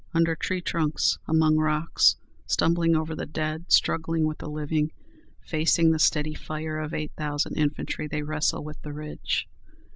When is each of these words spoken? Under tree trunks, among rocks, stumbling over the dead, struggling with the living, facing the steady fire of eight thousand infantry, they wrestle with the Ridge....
Under 0.15 0.35
tree 0.35 0.61
trunks, 0.61 1.19
among 1.27 1.57
rocks, 1.57 2.15
stumbling 2.47 2.95
over 2.95 3.13
the 3.15 3.27
dead, 3.27 3.71
struggling 3.71 4.25
with 4.25 4.39
the 4.39 4.49
living, 4.49 4.89
facing 5.45 5.91
the 5.91 5.99
steady 5.99 6.33
fire 6.33 6.79
of 6.79 6.91
eight 6.91 7.11
thousand 7.15 7.53
infantry, 7.55 8.07
they 8.07 8.23
wrestle 8.23 8.63
with 8.63 8.81
the 8.81 8.93
Ridge.... 8.93 9.47